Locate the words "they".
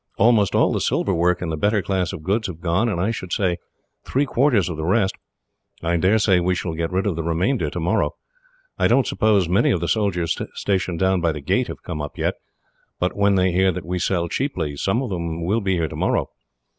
13.35-13.51